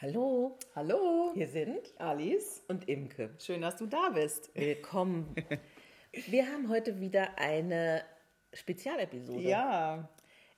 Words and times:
Hallo, 0.00 0.56
Hallo, 0.76 1.32
hier 1.34 1.48
sind 1.48 1.92
Alice. 1.98 2.62
und 2.68 2.88
Imke. 2.88 3.30
Schön, 3.40 3.62
dass 3.62 3.74
du 3.78 3.86
da 3.86 4.10
bist. 4.10 4.48
Willkommen. 4.54 5.34
Wir 6.12 6.46
haben 6.46 6.68
heute 6.68 7.00
wieder 7.00 7.36
eine 7.36 8.04
Spezialepisode. 8.52 9.40
Ja, 9.40 10.08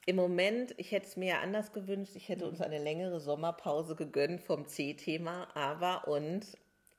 Im 0.05 0.17
Moment, 0.17 0.75
ich 0.77 0.93
hätte 0.93 1.07
es 1.07 1.17
mir 1.17 1.29
ja 1.31 1.41
anders 1.41 1.73
gewünscht, 1.73 2.17
ich 2.17 2.29
hätte 2.29 2.47
uns 2.47 2.61
eine 2.61 2.79
längere 2.79 3.19
Sommerpause 3.19 3.97
gegönnt 3.97 4.43
vom 4.43 4.67
C-Thema, 4.67 5.49
aber 5.54 6.07
und 6.07 6.47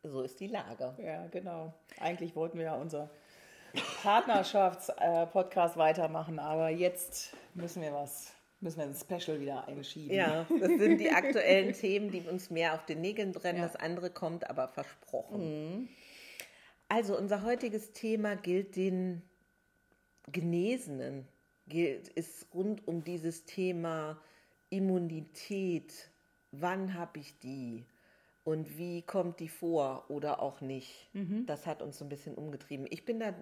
so 0.02 0.24
ist 0.24 0.40
die 0.40 0.48
Lage. 0.48 0.96
ja, 0.98 1.28
genau. 1.28 1.74
Eigentlich 2.00 2.36
wollten 2.36 2.58
wir 2.58 2.66
ja 2.66 2.76
unser 2.76 3.12
Partnerschafts-Podcast 4.02 5.78
weitermachen, 5.78 6.40
aber 6.40 6.70
jetzt 6.70 7.38
müssen 7.54 7.84
wir 7.84 7.94
was, 7.94 8.34
müssen 8.62 8.78
wir 8.78 8.86
ein 8.86 8.96
Special 8.96 9.40
wieder 9.40 9.68
einschieben. 9.68 10.16
Ja, 10.16 10.46
das 10.60 10.70
sind 10.70 11.00
die 11.00 11.10
aktuellen 11.10 11.74
Themen, 11.80 12.12
die 12.12 12.22
uns 12.22 12.50
mehr 12.50 12.74
auf 12.76 12.86
den 12.86 13.02
Nägeln 13.02 13.32
brennen. 13.32 13.60
Ja. 13.60 13.68
Das 13.68 13.76
andere 13.76 14.10
kommt 14.10 14.50
aber 14.50 14.68
versprochen. 14.68 15.90
Also 16.88 17.18
unser 17.18 17.44
heutiges 17.44 17.94
Thema 17.94 18.36
gilt 18.36 18.76
den 18.76 19.22
Genesenen, 20.32 21.28
gilt, 21.68 22.08
ist 22.10 22.48
rund 22.54 22.88
um 22.88 23.04
dieses 23.04 23.46
Thema 23.46 24.22
Immunität. 24.70 26.10
Wann 26.52 26.94
habe 26.94 27.20
ich 27.20 27.40
die? 27.40 27.86
Und 28.44 28.78
wie 28.78 29.04
kommt 29.04 29.40
die 29.40 29.48
vor 29.48 30.06
oder 30.10 30.42
auch 30.42 30.62
nicht? 30.62 31.10
Das 31.46 31.68
hat 31.68 31.82
uns 31.82 32.00
so 32.00 32.06
ein 32.06 32.10
bisschen 32.10 32.36
umgetrieben. 32.36 32.88
Ich 32.90 33.06
bin 33.06 33.20
da 33.20 33.34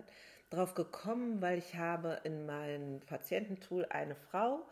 drauf 0.50 0.74
gekommen, 0.74 1.42
weil 1.42 1.58
ich 1.58 1.76
habe 1.76 2.20
in 2.24 2.46
meinem 2.46 3.00
Patiententool 3.02 3.86
eine 3.86 4.16
Frau, 4.16 4.66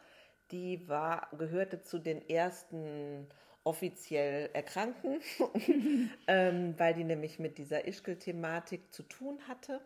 die 0.51 0.87
war, 0.87 1.29
gehörte 1.37 1.81
zu 1.81 1.99
den 1.99 2.27
ersten 2.29 3.27
offiziell 3.63 4.49
Erkrankten, 4.53 5.19
ähm, 6.27 6.73
weil 6.77 6.93
die 6.93 7.03
nämlich 7.03 7.37
mit 7.37 7.57
dieser 7.57 7.85
Ischgl-Thematik 7.85 8.93
zu 8.93 9.03
tun 9.03 9.39
hatte. 9.47 9.81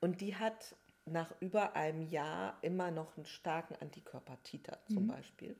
Und 0.00 0.20
die 0.20 0.36
hat 0.36 0.74
nach 1.04 1.34
über 1.40 1.76
einem 1.76 2.02
Jahr 2.02 2.58
immer 2.62 2.90
noch 2.90 3.16
einen 3.16 3.26
starken 3.26 3.76
Antikörpertiter 3.76 4.78
zum 4.86 5.08
Beispiel. 5.08 5.56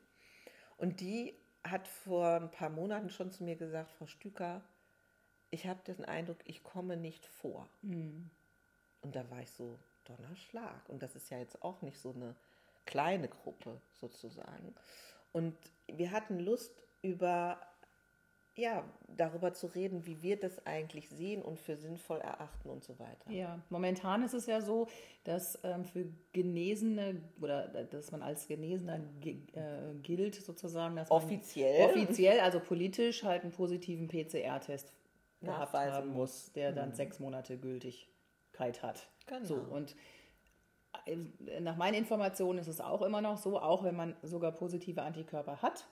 Und 0.77 1.01
die 1.01 1.35
hat 1.65 1.87
vor 1.89 2.37
ein 2.37 2.51
paar 2.51 2.71
Monaten 2.71 3.11
schon 3.11 3.31
zu 3.31 3.45
mir 3.45 3.57
gesagt, 3.57 3.91
Frau 3.93 4.07
Stüker, 4.07 4.63
ich 5.51 5.67
habe 5.67 5.83
den 5.85 6.05
Eindruck, 6.05 6.39
ich 6.45 6.63
komme 6.63 6.97
nicht 6.97 7.27
vor. 7.27 7.69
Und 9.03 9.15
da 9.15 9.29
war 9.31 9.41
ich 9.43 9.51
so, 9.51 9.79
Donnerschlag. 10.05 10.89
Und 10.89 11.03
das 11.03 11.15
ist 11.15 11.31
ja 11.31 11.39
jetzt 11.39 11.63
auch 11.63 11.83
nicht 11.83 11.99
so 11.99 12.13
eine 12.13 12.35
kleine 12.87 13.29
Gruppe 13.29 13.81
sozusagen. 13.93 14.75
Und 15.33 15.55
wir 15.87 16.11
hatten 16.11 16.39
Lust 16.39 16.83
über, 17.01 17.61
ja, 18.55 18.85
darüber 19.09 19.55
zu 19.55 19.67
reden, 19.67 20.07
wie 20.07 20.23
wir 20.23 20.39
das 20.39 20.67
eigentlich 20.67 21.09
sehen 21.09 21.43
und 21.43 21.59
für 21.59 21.77
sinnvoll 21.77 22.19
erachten 22.19 22.69
und 22.69 22.85
so 22.85 22.99
weiter. 22.99 23.31
Ja, 23.31 23.61
momentan 23.71 24.23
ist 24.23 24.35
es 24.35 24.47
ja 24.47 24.61
so, 24.61 24.89
dass 25.25 25.59
ähm, 25.65 25.85
für 25.85 26.07
Genesene 26.33 27.23
oder 27.41 27.69
dass 27.69 28.13
man 28.13 28.23
als 28.23 28.47
Genesener 28.47 29.01
ge 29.21 29.39
äh, 29.55 29.95
gilt 30.03 30.35
sozusagen, 30.35 30.97
dass 30.97 31.09
man 31.09 31.23
Offiziell. 31.23 31.87
offiziell, 31.87 32.41
also 32.41 32.61
politisch 32.61 33.25
halt 33.25 33.43
einen 33.43 33.53
positiven 33.53 34.09
PCR-Test 34.09 34.93
Nachweisen 35.43 35.93
haben 35.93 36.13
muss, 36.13 36.53
der 36.53 36.73
dann 36.73 36.95
sechs 36.95 37.19
Monate 37.19 37.59
Gültigkeit 37.59 38.83
hat. 38.83 39.09
Genau. 39.27 39.45
So 39.45 39.55
und 39.57 39.93
äh, 39.93 39.95
nach 41.61 41.77
meinen 41.77 41.95
Informationen 41.95 42.59
ist 42.59 42.69
es 42.69 42.81
auch 42.81 43.03
immer 43.03 43.21
noch 43.21 43.37
so, 43.37 43.59
auch 43.59 43.83
wenn 43.85 43.97
man 43.97 44.15
sogar 44.23 44.53
positive 44.53 45.03
Antikörper 45.03 45.63
hat, 45.63 45.87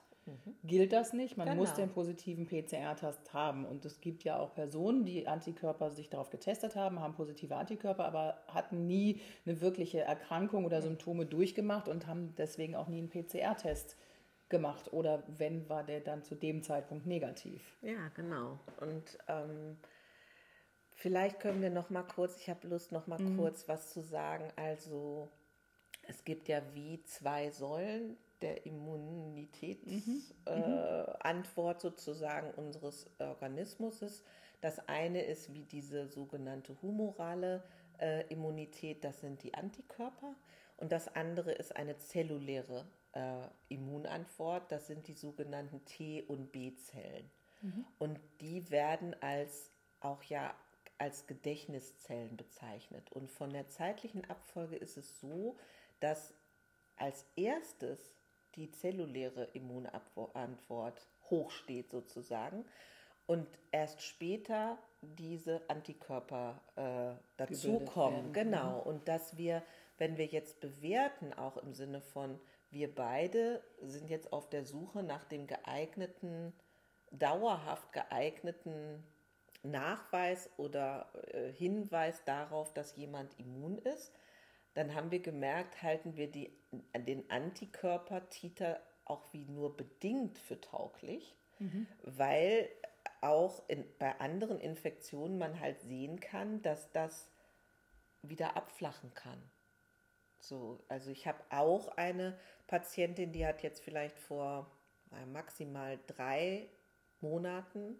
gilt 0.63 0.93
das 0.93 1.13
nicht. 1.13 1.35
Man 1.37 1.57
muss 1.57 1.73
Genau. 1.73 1.87
den 1.87 1.93
positiven 1.93 2.45
PCR-Test 2.45 3.33
haben. 3.33 3.65
Und 3.65 3.83
es 3.85 4.01
gibt 4.01 4.23
ja 4.23 4.37
auch 4.37 4.53
Personen, 4.53 5.03
die 5.03 5.27
Antikörper 5.27 5.89
sich 5.89 6.09
darauf 6.09 6.29
getestet 6.29 6.75
haben, 6.75 6.99
haben 6.99 7.13
positive 7.15 7.55
Antikörper, 7.55 8.05
aber 8.05 8.37
hatten 8.47 8.85
nie 8.85 9.19
eine 9.45 9.59
wirkliche 9.61 10.01
Erkrankung 10.01 10.65
oder 10.65 10.81
Symptome 10.81 11.25
durchgemacht 11.25 11.87
und 11.87 12.05
haben 12.07 12.35
deswegen 12.37 12.75
auch 12.75 12.87
nie 12.87 12.99
einen 12.99 13.09
PCR-Test 13.09 13.97
gemacht. 14.49 14.93
Oder 14.93 15.23
wenn, 15.27 15.67
war 15.69 15.83
der 15.83 16.01
dann 16.01 16.23
zu 16.23 16.35
dem 16.35 16.61
Zeitpunkt 16.61 17.07
negativ. 17.07 17.75
Ja, 17.81 18.09
genau. 18.13 18.59
Und 18.79 19.17
ähm, 19.27 19.77
vielleicht 21.01 21.39
können 21.39 21.61
wir 21.61 21.71
noch 21.71 21.89
mal 21.89 22.03
kurz, 22.03 22.37
ich 22.37 22.49
habe 22.49 22.67
Lust, 22.67 22.91
noch 22.91 23.07
mal 23.07 23.19
kurz 23.35 23.67
was 23.67 23.91
zu 23.91 24.01
sagen. 24.01 24.51
Also 24.55 25.29
es 26.03 26.23
gibt 26.23 26.47
ja 26.47 26.61
wie 26.73 27.01
zwei 27.03 27.49
Säulen 27.49 28.17
der 28.41 28.65
Immunitätsantwort 28.65 30.45
äh, 30.45 31.27
Antwort 31.27 31.81
sozusagen 31.81 32.51
unseres 32.51 33.09
Organismus. 33.19 34.23
Das 34.61 34.87
eine 34.87 35.23
ist 35.23 35.53
wie 35.53 35.63
diese 35.63 36.07
sogenannte 36.07 36.79
humorale 36.81 37.63
äh, 37.99 38.27
Immunität, 38.27 39.03
das 39.03 39.21
sind 39.21 39.43
die 39.43 39.53
Antikörper. 39.53 40.35
Und 40.77 40.91
das 40.91 41.15
andere 41.15 41.51
ist 41.51 41.75
eine 41.75 41.97
zelluläre 41.97 42.85
äh, 43.13 43.47
Immunantwort, 43.69 44.71
das 44.71 44.87
sind 44.87 45.07
die 45.07 45.13
sogenannten 45.13 45.83
T- 45.85 46.23
und 46.23 46.51
B-Zellen. 46.51 47.29
Und 47.99 48.19
die 48.39 48.69
werden 48.71 49.15
als 49.21 49.71
auch 49.99 50.23
ja 50.23 50.55
als 51.01 51.25
Gedächtniszellen 51.25 52.37
bezeichnet. 52.37 53.11
Und 53.11 53.31
von 53.31 53.49
der 53.49 53.67
zeitlichen 53.69 54.29
Abfolge 54.29 54.75
ist 54.75 54.97
es 54.97 55.19
so, 55.19 55.57
dass 55.99 56.35
als 56.95 57.25
erstes 57.35 58.13
die 58.53 58.69
zelluläre 58.69 59.45
Immunantwort 59.53 61.07
hochsteht 61.31 61.89
sozusagen 61.89 62.65
und 63.25 63.47
erst 63.71 64.03
später 64.03 64.77
diese 65.01 65.67
Antikörper 65.69 66.61
äh, 66.75 67.19
dazukommen. 67.37 68.17
werden, 68.17 68.33
Genau. 68.33 68.79
Und 68.81 69.07
dass 69.07 69.37
wir, 69.37 69.63
wenn 69.97 70.17
wir 70.17 70.27
jetzt 70.27 70.59
bewerten, 70.59 71.33
auch 71.33 71.57
im 71.57 71.73
Sinne 71.73 72.01
von, 72.01 72.39
wir 72.69 72.93
beide 72.93 73.63
sind 73.81 74.11
jetzt 74.11 74.31
auf 74.31 74.49
der 74.49 74.65
Suche 74.65 75.01
nach 75.01 75.23
dem 75.23 75.47
geeigneten, 75.47 76.53
dauerhaft 77.09 77.91
geeigneten 77.91 79.03
Nachweis 79.63 80.49
oder 80.57 81.11
äh, 81.33 81.51
Hinweis 81.51 82.23
darauf, 82.25 82.73
dass 82.73 82.95
jemand 82.95 83.37
immun 83.39 83.77
ist, 83.79 84.13
dann 84.73 84.95
haben 84.95 85.11
wir 85.11 85.19
gemerkt, 85.19 85.81
halten 85.83 86.15
wir 86.15 86.31
die, 86.31 86.51
den 86.95 87.29
Antikörper-Titer 87.29 88.81
auch 89.05 89.31
wie 89.33 89.45
nur 89.45 89.75
bedingt 89.75 90.37
für 90.39 90.59
tauglich, 90.61 91.35
weil 92.03 92.69
auch 93.19 93.67
in, 93.67 93.85
bei 93.99 94.19
anderen 94.19 94.59
Infektionen 94.59 95.37
man 95.37 95.59
halt 95.59 95.81
sehen 95.81 96.19
kann, 96.19 96.61
dass 96.61 96.91
das 96.91 97.29
wieder 98.21 98.55
abflachen 98.55 99.13
kann. 99.13 99.41
So, 100.39 100.83
also 100.87 101.11
ich 101.11 101.27
habe 101.27 101.43
auch 101.49 101.89
eine 101.97 102.37
Patientin, 102.67 103.31
die 103.31 103.45
hat 103.45 103.61
jetzt 103.61 103.83
vielleicht 103.83 104.17
vor 104.17 104.71
maximal 105.27 105.99
drei 106.07 106.67
Monaten 107.19 107.99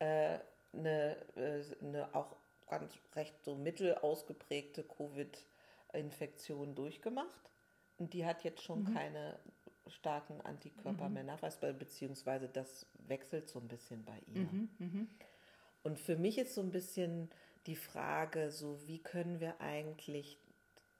äh, 0.00 0.38
eine, 0.72 1.16
äh, 1.36 1.62
eine 1.82 2.14
auch 2.14 2.36
ganz 2.68 2.94
recht 3.14 3.34
so 3.44 3.54
mittel 3.54 3.94
ausgeprägte 3.96 4.84
Covid-Infektion 4.84 6.74
durchgemacht. 6.74 7.50
Und 7.98 8.14
die 8.14 8.24
hat 8.24 8.44
jetzt 8.44 8.62
schon 8.62 8.84
keine 8.94 9.38
starken 9.88 10.40
Antikörper 10.40 11.08
mehr 11.08 11.24
nachweisbar, 11.24 11.72
beziehungsweise 11.72 12.48
das 12.48 12.86
wechselt 13.06 13.48
so 13.48 13.58
ein 13.58 13.68
bisschen 13.68 14.04
bei 14.04 14.18
ihr. 14.34 14.46
Und 15.82 15.98
für 15.98 16.16
mich 16.16 16.38
ist 16.38 16.54
so 16.54 16.62
ein 16.62 16.70
bisschen 16.70 17.30
die 17.66 17.76
Frage, 17.76 18.50
so 18.50 18.78
wie 18.86 18.98
können 18.98 19.40
wir 19.40 19.60
eigentlich 19.60 20.38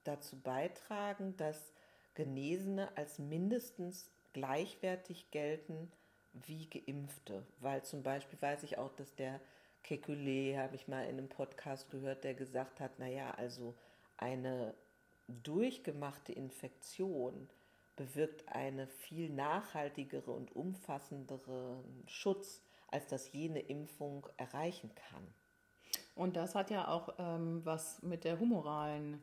dazu 0.05 0.39
beitragen, 0.41 1.37
dass 1.37 1.73
Genesene 2.15 2.95
als 2.97 3.19
mindestens 3.19 4.11
gleichwertig 4.33 5.31
gelten 5.31 5.91
wie 6.33 6.67
Geimpfte. 6.67 7.47
Weil 7.61 7.83
zum 7.85 8.03
Beispiel 8.03 8.41
weiß 8.41 8.63
ich 8.65 8.79
auch, 8.79 8.93
dass 8.95 9.15
der 9.15 9.41
Kekulé, 9.85 10.57
habe 10.57 10.77
ich 10.77 10.89
mal 10.89 11.03
in 11.05 11.19
einem 11.19 11.29
Podcast 11.29 11.91
gehört, 11.91 12.25
der 12.25 12.35
gesagt 12.35 12.81
hat, 12.81 12.99
naja, 12.99 13.33
also 13.33 13.75
eine 14.17 14.75
durchgemachte 15.29 16.33
Infektion 16.33 17.49
bewirkt 17.97 18.49
eine 18.49 18.87
viel 18.87 19.31
nachhaltigere 19.31 20.31
und 20.31 20.55
umfassenderen 20.55 22.05
Schutz, 22.07 22.63
als 22.89 23.07
das 23.07 23.33
jene 23.33 23.61
Impfung 23.61 24.27
erreichen 24.37 24.91
kann. 24.95 25.27
Und 26.15 26.37
das 26.37 26.55
hat 26.55 26.71
ja 26.71 26.89
auch 26.89 27.15
ähm, 27.19 27.65
was 27.65 28.03
mit 28.03 28.25
der 28.25 28.39
humoralen 28.39 29.23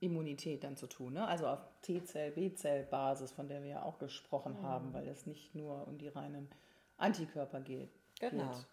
Immunität 0.00 0.64
dann 0.64 0.76
zu 0.76 0.86
tun. 0.86 1.14
Ne? 1.14 1.26
Also 1.26 1.46
auf 1.46 1.60
T-Zell, 1.82 2.32
B-Zell-Basis, 2.32 3.32
von 3.32 3.48
der 3.48 3.62
wir 3.62 3.70
ja 3.70 3.82
auch 3.82 3.98
gesprochen 3.98 4.62
haben, 4.62 4.92
weil 4.92 5.06
es 5.08 5.26
nicht 5.26 5.54
nur 5.54 5.86
um 5.86 5.98
die 5.98 6.08
reinen 6.08 6.48
Antikörper 6.96 7.60
geht. 7.60 7.90
Genau. 8.18 8.52
geht. 8.52 8.66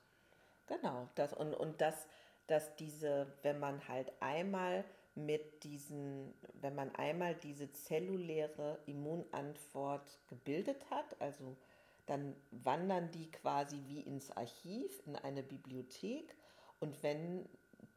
Genau. 0.70 1.10
Das, 1.16 1.34
und 1.34 1.54
und 1.54 1.82
das, 1.82 2.08
dass 2.48 2.76
diese, 2.76 3.28
wenn 3.42 3.60
man 3.60 3.88
halt 3.88 4.12
einmal 4.22 4.86
mit 5.16 5.64
diesen, 5.64 6.34
wenn 6.54 6.76
man 6.76 6.94
einmal 6.96 7.36
diese 7.36 7.72
zelluläre 7.72 8.80
Immunantwort 8.86 10.20
gebildet 10.28 10.90
hat, 10.90 11.20
also 11.20 11.58
dann 12.06 12.36
wandern 12.52 13.12
die 13.12 13.30
quasi 13.30 13.84
wie 13.88 14.02
ins 14.02 14.32
Archiv, 14.32 15.02
in 15.06 15.16
eine 15.16 15.44
Bibliothek. 15.44 16.36
Und 16.80 17.04
wenn 17.04 17.48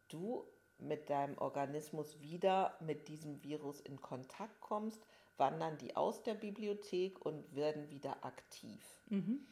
du 0.09 0.45
mit 0.79 1.09
deinem 1.09 1.39
Organismus 1.39 2.21
wieder 2.21 2.77
mit 2.81 3.09
diesem 3.09 3.43
Virus 3.43 3.81
in 3.81 4.01
Kontakt 4.01 4.61
kommst, 4.61 5.01
wandern 5.39 5.79
die 5.79 5.97
aus 5.97 6.23
der 6.23 6.35
Bibliothek 6.35 7.25
und 7.25 7.55
werden 7.55 7.89
wieder 7.89 8.25
aktiv. 8.25 8.85
Mhm. 9.09 9.47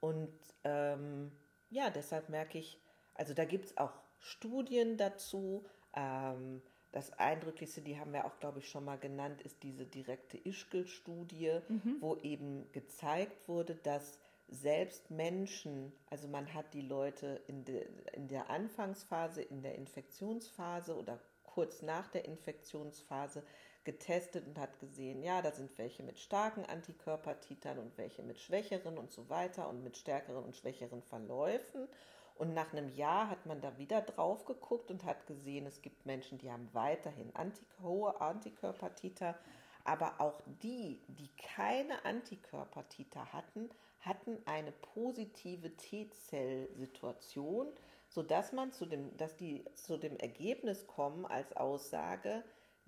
Und 0.00 0.32
ähm, 0.64 1.32
ja, 1.70 1.90
deshalb 1.90 2.28
merke 2.28 2.58
ich, 2.58 2.78
also 3.14 3.34
da 3.34 3.44
gibt 3.44 3.66
es 3.66 3.76
auch 3.76 3.92
Studien 4.18 4.96
dazu. 4.96 5.64
Ähm, 5.94 6.62
das 6.92 7.12
Eindrücklichste, 7.18 7.80
die 7.82 7.98
haben 7.98 8.12
wir 8.12 8.24
auch, 8.24 8.38
glaube 8.40 8.58
ich, 8.58 8.68
schon 8.68 8.84
mal 8.84 8.98
genannt, 8.98 9.42
ist 9.42 9.62
diese 9.62 9.86
direkte 9.86 10.36
Ischgl-Studie, 10.36 11.60
mhm. 11.68 11.96
wo 12.00 12.16
eben 12.16 12.70
gezeigt 12.72 13.48
wurde, 13.48 13.76
dass 13.76 14.18
selbst 14.48 15.10
Menschen, 15.10 15.92
also 16.10 16.26
man 16.26 16.52
hat 16.52 16.74
die 16.74 16.80
Leute 16.80 17.40
in, 17.46 17.64
de, 17.64 17.86
in 18.12 18.26
der 18.26 18.50
Anfangsphase, 18.50 19.42
in 19.42 19.62
der 19.62 19.76
Infektionsphase 19.76 20.96
oder 20.96 21.20
kurz 21.44 21.82
nach 21.82 22.08
der 22.08 22.24
Infektionsphase 22.24 23.44
getestet 23.84 24.46
und 24.46 24.58
hat 24.58 24.78
gesehen, 24.78 25.22
ja, 25.22 25.40
da 25.42 25.52
sind 25.52 25.76
welche 25.78 26.02
mit 26.02 26.18
starken 26.18 26.64
Antikörpertitern 26.66 27.78
und 27.78 27.96
welche 27.96 28.22
mit 28.22 28.38
schwächeren 28.38 28.98
und 28.98 29.10
so 29.10 29.28
weiter 29.30 29.68
und 29.68 29.82
mit 29.82 29.96
stärkeren 29.96 30.44
und 30.44 30.56
schwächeren 30.56 31.02
Verläufen. 31.02 31.88
Und 32.34 32.54
nach 32.54 32.72
einem 32.72 32.88
Jahr 32.94 33.28
hat 33.28 33.46
man 33.46 33.60
da 33.60 33.76
wieder 33.78 34.00
drauf 34.00 34.44
geguckt 34.44 34.90
und 34.90 35.04
hat 35.04 35.26
gesehen, 35.26 35.66
es 35.66 35.82
gibt 35.82 36.06
Menschen, 36.06 36.38
die 36.38 36.50
haben 36.50 36.68
weiterhin 36.72 37.34
Antik 37.36 37.68
hohe 37.82 38.18
Antikörpertiter, 38.20 39.38
aber 39.84 40.20
auch 40.20 40.40
die, 40.62 41.00
die 41.08 41.28
keine 41.36 42.04
Antikörpertiter 42.04 43.32
hatten, 43.32 43.70
hatten 44.00 44.38
eine 44.46 44.72
positive 44.72 45.76
T-Zell-Situation, 45.76 47.68
sodass 48.08 48.52
man 48.52 48.72
zu 48.72 48.86
dem, 48.86 49.16
dass 49.16 49.36
die 49.36 49.64
zu 49.74 49.96
dem 49.96 50.16
Ergebnis 50.18 50.86
kommen 50.86 51.26
als 51.26 51.56
Aussage, 51.56 52.42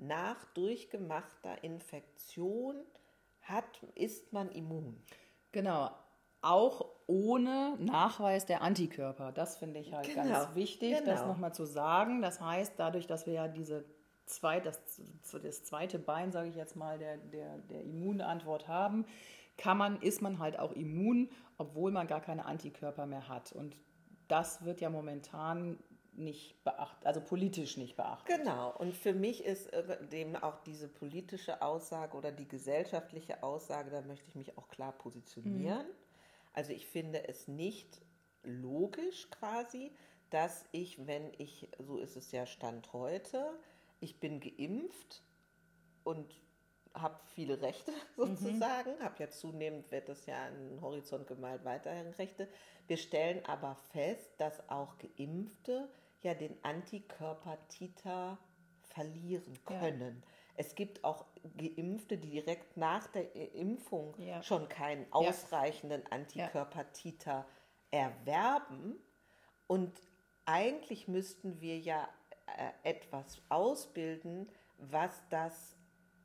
nach 0.07 0.45
durchgemachter 0.55 1.63
Infektion 1.63 2.77
hat, 3.43 3.83
ist 3.95 4.33
man 4.33 4.51
immun. 4.51 5.03
Genau, 5.53 5.91
auch 6.41 6.87
ohne 7.07 7.77
Nachweis 7.79 8.47
der 8.47 8.63
Antikörper. 8.63 9.33
Das 9.33 9.57
finde 9.57 9.81
ich 9.81 9.93
halt 9.93 10.07
genau. 10.07 10.29
ganz 10.29 10.55
wichtig, 10.55 10.99
genau. 10.99 11.11
das 11.11 11.27
nochmal 11.27 11.55
zu 11.55 11.65
sagen. 11.65 12.23
Das 12.23 12.41
heißt, 12.41 12.75
dadurch, 12.77 13.07
dass 13.07 13.27
wir 13.27 13.35
ja 13.35 13.49
diese 13.49 13.85
zwei, 14.27 14.61
das, 14.61 14.81
das 15.43 15.65
zweite 15.65 15.99
Bein, 15.99 16.33
sage 16.33 16.49
ich 16.49 16.57
jetzt 16.57 16.77
mal, 16.77 16.99
der, 16.99 17.19
der, 17.19 17.59
der 17.59 17.83
Immunantwort 17.83 18.69
haben, 18.69 19.05
kann 19.57 19.77
man, 19.77 20.01
ist 20.01 20.23
man 20.23 20.39
halt 20.39 20.59
auch 20.59 20.73
immun, 20.73 21.29
obwohl 21.59 21.93
man 21.93 22.07
gar 22.07 22.21
keine 22.21 22.45
Antikörper 22.47 23.07
mehr 23.07 23.29
hat. 23.29 23.53
Und 23.53 23.77
das 24.29 24.65
wird 24.65 24.81
ja 24.81 24.91
momentan 24.91 25.79
nicht 26.13 26.63
beachtet, 26.65 27.07
also 27.07 27.21
politisch 27.21 27.77
nicht 27.77 27.97
beachtet. 27.97 28.39
Genau, 28.39 28.77
und 28.77 28.95
für 28.95 29.15
mich 29.15 29.45
ist 29.45 29.73
äh, 29.73 30.07
dem 30.09 30.37
auch 30.37 30.59
diese 30.61 30.89
politische 30.89 31.63
Aussage 31.63 32.17
oder 32.17 32.33
die 32.33 32.47
gesellschaftliche 32.47 33.43
Aussage, 33.43 33.91
da 33.91 34.03
möchte 34.03 34.29
ich 34.29 34.35
mich 34.35 34.59
auch 34.59 34.69
klar 34.69 34.93
positionieren. 34.93 35.87
Mhm. 35.87 35.95
Also 36.53 36.73
ich 36.73 36.87
finde 36.87 37.29
es 37.29 37.49
nicht 37.49 38.03
logisch 38.43 39.31
quasi, 39.31 39.91
dass 40.31 40.65
ich, 40.73 41.07
wenn 41.07 41.33
ich, 41.39 41.69
so 41.79 41.99
ist 41.99 42.17
es 42.17 42.33
ja 42.33 42.47
Stand 42.47 42.93
heute, 42.93 43.59
ich 44.01 44.19
bin 44.19 44.41
geimpft 44.41 45.23
und 46.05 46.35
habe 46.95 47.19
viele 47.35 47.61
Rechte 47.61 47.93
sozusagen, 48.17 48.97
mhm. 48.99 49.03
habe 49.03 49.15
ja 49.19 49.31
zunehmend, 49.31 49.91
wird 49.91 50.09
das 50.09 50.27
ja 50.27 50.51
den 50.51 50.81
Horizont 50.81 51.27
gemalt, 51.27 51.65
weiterhin 51.65 52.09
Rechte. 52.13 52.49
Wir 52.87 52.97
stellen 52.97 53.45
aber 53.47 53.77
fest, 53.93 54.33
dass 54.39 54.69
auch 54.69 54.97
Geimpfte 54.99 55.89
ja 56.23 56.35
den 56.35 56.57
Antikörpertiter 56.63 58.39
verlieren 58.83 59.59
können. 59.65 60.23
Ja. 60.25 60.33
Es 60.57 60.75
gibt 60.75 61.03
auch 61.03 61.25
Geimpfte, 61.57 62.19
die 62.19 62.31
direkt 62.31 62.77
nach 62.77 63.07
der 63.09 63.35
Impfung 63.55 64.15
ja. 64.19 64.43
schon 64.43 64.69
keinen 64.69 65.11
ausreichenden 65.13 66.07
Antikörpertiter 66.11 67.47
erwerben. 67.91 68.97
Und 69.67 69.99
eigentlich 70.45 71.09
müssten 71.09 71.61
wir 71.61 71.79
ja 71.79 72.09
äh, 72.47 72.91
etwas 72.91 73.41
ausbilden, 73.49 74.51
was 74.77 75.23
das 75.31 75.77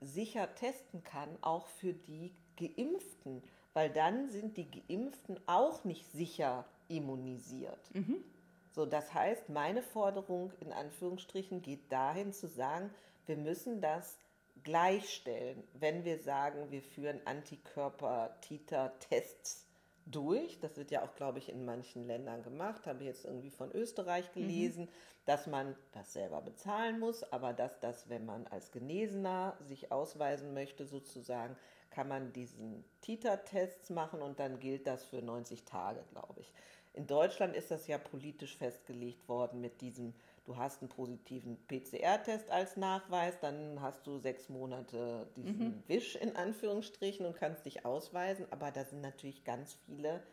sicher 0.01 0.53
testen 0.55 1.03
kann, 1.03 1.29
auch 1.41 1.67
für 1.67 1.93
die 1.93 2.33
Geimpften, 2.57 3.43
weil 3.73 3.91
dann 3.91 4.29
sind 4.29 4.57
die 4.57 4.69
Geimpften 4.69 5.39
auch 5.45 5.83
nicht 5.83 6.11
sicher 6.11 6.65
immunisiert. 6.87 7.93
Mhm. 7.93 8.23
So, 8.71 8.85
das 8.85 9.13
heißt, 9.13 9.49
meine 9.49 9.81
Forderung 9.81 10.53
in 10.59 10.71
Anführungsstrichen 10.71 11.61
geht 11.61 11.91
dahin 11.91 12.31
zu 12.33 12.47
sagen, 12.47 12.89
wir 13.25 13.35
müssen 13.37 13.81
das 13.81 14.17
gleichstellen, 14.63 15.63
wenn 15.73 16.05
wir 16.05 16.19
sagen, 16.19 16.71
wir 16.71 16.81
führen 16.81 17.19
Antikörper-Titer-Tests 17.25 19.66
durch. 20.11 20.59
Das 20.59 20.77
wird 20.77 20.91
ja 20.91 21.03
auch, 21.03 21.15
glaube 21.15 21.39
ich, 21.39 21.49
in 21.49 21.65
manchen 21.65 22.05
Ländern 22.07 22.43
gemacht. 22.43 22.85
Habe 22.85 22.99
ich 22.99 23.07
jetzt 23.07 23.25
irgendwie 23.25 23.49
von 23.49 23.71
Österreich 23.71 24.25
mhm. 24.33 24.39
gelesen, 24.39 24.83
mhm. 24.85 24.89
dass 25.25 25.47
man 25.47 25.75
das 25.91 26.13
selber 26.13 26.41
bezahlen 26.41 26.99
muss, 26.99 27.23
aber 27.31 27.53
dass 27.53 27.79
das, 27.79 28.09
wenn 28.09 28.25
man 28.25 28.47
als 28.47 28.71
Genesener 28.71 29.57
sich 29.61 29.91
ausweisen 29.91 30.53
möchte, 30.53 30.85
sozusagen, 30.85 31.55
kann 31.89 32.07
man 32.07 32.33
diesen 32.33 32.83
Titer-Tests 33.01 33.89
machen 33.89 34.21
und 34.21 34.39
dann 34.39 34.59
gilt 34.59 34.87
das 34.87 35.03
für 35.03 35.21
90 35.21 35.65
Tage, 35.65 36.03
glaube 36.11 36.41
ich. 36.41 36.53
In 36.93 37.07
Deutschland 37.07 37.55
ist 37.55 37.71
das 37.71 37.87
ja 37.87 37.97
politisch 37.97 38.57
festgelegt 38.57 39.27
worden 39.29 39.61
mit 39.61 39.81
diesem, 39.81 40.13
du 40.47 40.55
hast 40.55 40.81
einen 40.81 40.89
positiven 40.89 41.57
PCR-Test 41.67 42.49
als 42.49 42.77
Nachweis, 42.77 43.39
dann 43.41 43.81
hast 43.81 44.07
du 44.07 44.17
sechs 44.17 44.49
Monate 44.49 45.27
diesen 45.35 45.59
mhm. 45.59 45.83
Wisch 45.87 46.15
in 46.15 46.35
Anführungsstrichen 46.35 47.25
und 47.25 47.35
kannst 47.35 47.65
dich 47.65 47.85
ausweisen. 47.85 48.47
Aber 48.49 48.71
da 48.71 48.85
sind 48.85 49.01
natürlich 49.01 49.43
ganz 49.43 49.77
viele, 49.85 50.23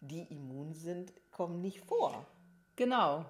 die 0.00 0.22
immun 0.22 0.74
sind, 0.74 1.12
kommen 1.32 1.60
nicht 1.60 1.84
vor. 1.84 2.26
Genau. 2.76 3.24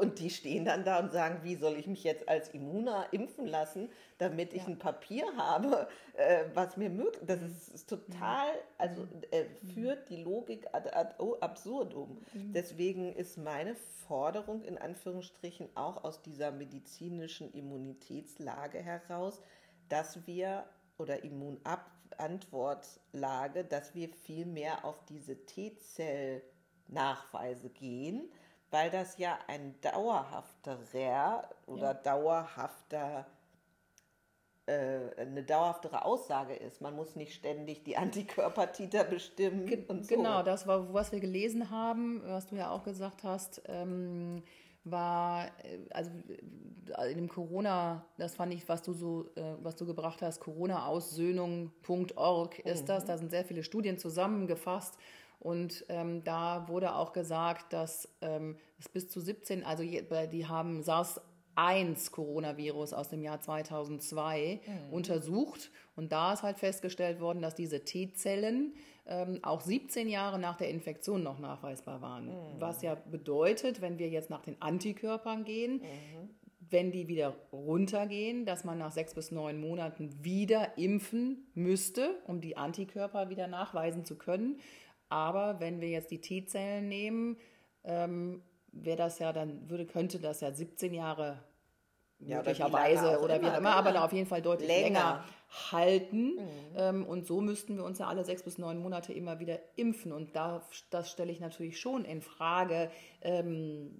Und 0.00 0.20
die 0.20 0.30
stehen 0.30 0.64
dann 0.64 0.84
da 0.84 1.00
und 1.00 1.10
sagen, 1.10 1.40
wie 1.42 1.56
soll 1.56 1.76
ich 1.76 1.88
mich 1.88 2.04
jetzt 2.04 2.28
als 2.28 2.50
Immuner 2.50 3.08
impfen 3.10 3.48
lassen, 3.48 3.88
damit 4.18 4.54
ich 4.54 4.62
ja. 4.62 4.68
ein 4.68 4.78
Papier 4.78 5.24
habe, 5.36 5.88
äh, 6.14 6.44
was 6.54 6.76
mir 6.76 6.88
möglich 6.88 7.20
Das 7.26 7.42
ist, 7.42 7.66
ist 7.74 7.88
total, 7.88 8.46
also 8.78 9.08
äh, 9.32 9.46
führt 9.74 10.08
die 10.08 10.22
Logik 10.22 10.68
ad, 10.72 10.88
ad 10.92 11.16
absurdum. 11.40 12.18
Mhm. 12.32 12.52
Deswegen 12.52 13.12
ist 13.12 13.38
meine 13.38 13.74
Forderung 14.06 14.62
in 14.62 14.78
Anführungsstrichen 14.78 15.68
auch 15.74 16.04
aus 16.04 16.22
dieser 16.22 16.52
medizinischen 16.52 17.52
Immunitätslage 17.52 18.78
heraus, 18.78 19.42
dass 19.88 20.28
wir 20.28 20.64
oder 20.96 21.24
Immunantwortlage, 21.24 23.64
dass 23.64 23.96
wir 23.96 24.10
viel 24.10 24.46
mehr 24.46 24.84
auf 24.84 25.04
diese 25.06 25.44
T-Zell-Nachweise 25.44 27.68
gehen 27.70 28.30
weil 28.70 28.90
das 28.90 29.18
ja 29.18 29.38
ein 29.48 29.74
dauerhafterer 29.80 31.48
oder 31.66 31.82
ja. 31.82 31.94
dauerhafter 31.94 33.26
äh, 34.66 35.00
eine 35.16 35.42
dauerhaftere 35.42 36.04
Aussage 36.04 36.54
ist. 36.54 36.80
Man 36.80 36.94
muss 36.94 37.16
nicht 37.16 37.34
ständig 37.34 37.82
die 37.82 37.96
Antikörpertiter 37.96 39.04
bestimmen. 39.04 39.66
Ge 39.66 39.84
und 39.88 40.06
so. 40.06 40.14
Genau, 40.14 40.42
das 40.42 40.66
war, 40.66 40.92
was 40.94 41.12
wir 41.12 41.20
gelesen 41.20 41.70
haben, 41.70 42.22
was 42.24 42.46
du 42.46 42.56
ja 42.56 42.70
auch 42.70 42.84
gesagt 42.84 43.24
hast. 43.24 43.62
Ähm, 43.66 44.42
war, 44.84 45.46
äh, 45.46 45.50
also 45.90 46.10
äh, 46.96 47.10
in 47.10 47.18
dem 47.18 47.28
Corona, 47.28 48.06
das 48.16 48.34
fand 48.34 48.54
ich, 48.54 48.66
was 48.68 48.82
du 48.82 48.92
so, 48.92 49.30
äh, 49.34 49.54
was 49.62 49.76
du 49.76 49.86
gebracht 49.86 50.22
hast, 50.22 50.40
Corona-Aussöhnung.org 50.40 52.58
ist 52.60 52.82
mhm. 52.82 52.86
das. 52.86 53.04
Da 53.04 53.18
sind 53.18 53.30
sehr 53.30 53.44
viele 53.44 53.62
Studien 53.62 53.98
zusammengefasst 53.98 54.96
und 55.40 55.86
ähm, 55.88 56.22
da 56.22 56.68
wurde 56.68 56.94
auch 56.94 57.12
gesagt, 57.12 57.72
dass 57.72 58.08
ähm, 58.20 58.56
es 58.78 58.88
bis 58.88 59.08
zu 59.08 59.20
17, 59.20 59.64
also 59.64 59.82
die 59.82 60.46
haben 60.46 60.82
SARS 60.82 61.20
1 61.56 62.12
Coronavirus 62.12 62.92
aus 62.92 63.08
dem 63.08 63.22
Jahr 63.22 63.40
2002 63.40 64.60
mhm. 64.64 64.92
untersucht 64.92 65.70
und 65.96 66.12
da 66.12 66.34
ist 66.34 66.42
halt 66.42 66.58
festgestellt 66.58 67.20
worden, 67.20 67.42
dass 67.42 67.54
diese 67.54 67.84
T-Zellen 67.84 68.74
ähm, 69.06 69.40
auch 69.42 69.62
17 69.62 70.08
Jahre 70.08 70.38
nach 70.38 70.56
der 70.56 70.68
Infektion 70.68 71.22
noch 71.22 71.38
nachweisbar 71.38 72.00
waren. 72.00 72.26
Mhm. 72.26 72.60
Was 72.60 72.82
ja 72.82 72.94
bedeutet, 72.94 73.80
wenn 73.80 73.98
wir 73.98 74.08
jetzt 74.08 74.30
nach 74.30 74.42
den 74.42 74.60
Antikörpern 74.60 75.44
gehen, 75.44 75.76
mhm. 75.76 76.30
wenn 76.70 76.92
die 76.92 77.08
wieder 77.08 77.34
runtergehen, 77.52 78.46
dass 78.46 78.64
man 78.64 78.78
nach 78.78 78.92
sechs 78.92 79.14
bis 79.14 79.30
neun 79.30 79.60
Monaten 79.60 80.22
wieder 80.22 80.78
impfen 80.78 81.46
müsste, 81.54 82.20
um 82.26 82.40
die 82.40 82.56
Antikörper 82.56 83.30
wieder 83.30 83.48
nachweisen 83.48 84.04
zu 84.04 84.16
können. 84.16 84.60
Aber 85.10 85.60
wenn 85.60 85.80
wir 85.80 85.88
jetzt 85.88 86.10
die 86.10 86.20
T-Zellen 86.20 86.88
nehmen, 86.88 87.36
ähm, 87.84 88.42
wäre 88.72 88.96
das 88.96 89.18
ja, 89.18 89.32
dann 89.32 89.68
würde, 89.68 89.84
könnte 89.84 90.18
das 90.18 90.40
ja 90.40 90.52
17 90.52 90.94
Jahre 90.94 91.42
Ja, 92.20 92.38
oder 92.40 92.50
möglicherweise 92.50 93.02
wie 93.02 93.06
lange 93.06 93.18
auch 93.18 93.22
oder 93.22 93.34
wie 93.34 93.38
immer, 93.38 93.52
auch 93.54 93.58
immer, 93.58 93.70
aber 93.76 93.90
genau. 93.90 94.04
auf 94.04 94.12
jeden 94.12 94.26
Fall 94.26 94.40
deutlich 94.42 94.68
Länger. 94.68 94.84
länger, 94.86 95.24
halten. 95.72 96.38
Ähm, 96.76 97.04
und 97.04 97.26
so 97.26 97.40
müssten 97.40 97.76
wir 97.76 97.84
uns 97.84 97.98
ja 97.98 98.06
alle 98.06 98.24
sechs 98.24 98.42
bis 98.44 98.56
neun 98.58 98.78
Monate 98.78 99.12
immer 99.12 99.40
wieder 99.40 99.58
impfen. 99.76 100.12
Und 100.12 100.36
da, 100.36 100.62
das 100.90 101.10
stelle 101.10 101.32
ich 101.32 101.40
natürlich 101.40 101.80
schon 101.80 102.04
in 102.04 102.20
Frage, 102.22 102.90
ähm, 103.22 103.90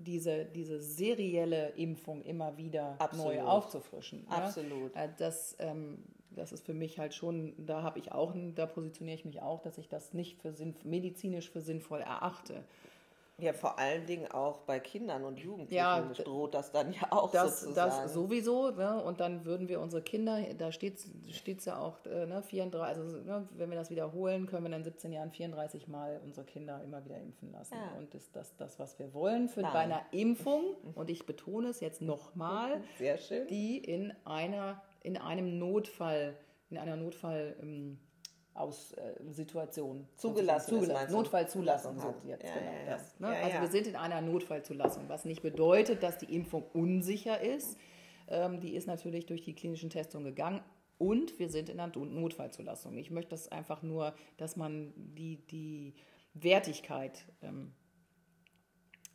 diese, 0.00 0.44
diese 0.44 0.80
serielle 0.80 1.70
Impfung 1.70 2.22
immer 2.22 2.56
wieder 2.58 2.96
Absolut. 2.98 3.34
neu 3.34 3.42
aufzufrischen. 3.42 4.26
ne? 4.28 4.36
Absolut. 4.36 4.94
Äh, 4.94 5.08
Das, 5.18 5.56
ähm, 5.58 6.04
das 6.38 6.52
ist 6.52 6.64
für 6.64 6.74
mich 6.74 6.98
halt 6.98 7.14
schon, 7.14 7.54
da 7.58 7.82
habe 7.82 7.98
ich 7.98 8.12
auch, 8.12 8.32
da 8.54 8.66
positioniere 8.66 9.16
ich 9.16 9.24
mich 9.24 9.42
auch, 9.42 9.60
dass 9.60 9.78
ich 9.78 9.88
das 9.88 10.14
nicht 10.14 10.40
für 10.40 10.52
sinn, 10.52 10.74
medizinisch 10.84 11.50
für 11.50 11.60
sinnvoll 11.60 12.00
erachte. 12.00 12.64
Ja, 13.40 13.52
vor 13.52 13.78
allen 13.78 14.04
Dingen 14.04 14.28
auch 14.32 14.62
bei 14.62 14.80
Kindern 14.80 15.22
und 15.22 15.38
Jugendlichen 15.38 15.72
Ja, 15.78 16.00
droht 16.00 16.54
das 16.54 16.72
dann 16.72 16.92
ja 16.92 17.12
auch 17.12 17.30
Das, 17.30 17.60
sozusagen. 17.60 17.90
das 18.02 18.12
sowieso, 18.12 18.72
ne? 18.72 19.00
und 19.00 19.20
dann 19.20 19.44
würden 19.44 19.68
wir 19.68 19.80
unsere 19.80 20.02
Kinder, 20.02 20.40
da 20.58 20.72
steht 20.72 20.96
es 20.96 21.64
ja 21.64 21.78
auch, 21.78 22.04
äh, 22.04 22.26
ne, 22.26 22.42
34, 22.42 22.82
also 23.00 23.18
ne, 23.18 23.48
wenn 23.56 23.70
wir 23.70 23.76
das 23.76 23.90
wiederholen, 23.90 24.46
können 24.46 24.68
wir 24.68 24.76
in 24.76 24.82
17 24.82 25.12
Jahren 25.12 25.30
34 25.30 25.86
Mal 25.86 26.20
unsere 26.24 26.44
Kinder 26.46 26.82
immer 26.82 27.04
wieder 27.04 27.16
impfen 27.16 27.52
lassen. 27.52 27.74
Ja. 27.76 27.96
Und 27.96 28.12
ist 28.12 28.34
das 28.34 28.56
das, 28.56 28.80
was 28.80 28.98
wir 28.98 29.14
wollen 29.14 29.48
für 29.48 29.60
Nein. 29.62 29.72
bei 29.72 29.78
einer 29.78 30.02
Impfung, 30.10 30.74
und 30.96 31.08
ich 31.08 31.24
betone 31.24 31.68
es 31.68 31.78
jetzt 31.78 32.02
nochmal, 32.02 32.82
die 33.50 33.78
in 33.78 34.12
einer, 34.24 34.82
in 35.08 35.16
einem 35.16 35.58
Notfall, 35.58 36.36
in 36.70 36.78
einer 36.78 36.96
Notfall 36.96 37.56
ähm, 37.62 37.98
aus 38.54 38.92
äh, 38.92 39.14
Situation 39.32 40.06
Zugelassen 40.16 40.70
zugelassen. 40.74 41.12
Notfallzulassung 41.12 42.02
haben. 42.02 42.28
jetzt 42.28 42.44
Ja, 42.44 42.54
genau 42.54 42.72
ja, 42.72 42.92
das. 42.92 43.18
Ne? 43.18 43.32
Ja, 43.32 43.42
also 43.44 43.60
wir 43.60 43.68
sind 43.68 43.86
in 43.86 43.96
einer 43.96 44.20
Notfallzulassung, 44.20 45.08
was 45.08 45.24
nicht 45.24 45.42
bedeutet, 45.42 46.02
dass 46.02 46.18
die 46.18 46.34
Impfung 46.34 46.64
unsicher 46.72 47.40
ist. 47.40 47.78
Ähm, 48.28 48.60
die 48.60 48.74
ist 48.74 48.86
natürlich 48.86 49.26
durch 49.26 49.42
die 49.42 49.54
klinischen 49.54 49.90
Testungen 49.90 50.26
gegangen. 50.26 50.60
Und 50.98 51.38
wir 51.38 51.48
sind 51.48 51.68
in 51.68 51.78
einer 51.80 51.92
Not- 51.94 52.10
Notfallzulassung. 52.12 52.98
Ich 52.98 53.10
möchte 53.10 53.30
das 53.30 53.50
einfach 53.50 53.82
nur, 53.82 54.14
dass 54.36 54.56
man 54.56 54.92
die, 54.96 55.36
die 55.46 55.94
Wertigkeit 56.34 57.24
ähm, 57.40 57.72